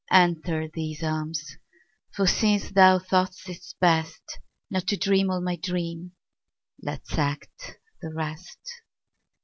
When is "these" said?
0.67-1.03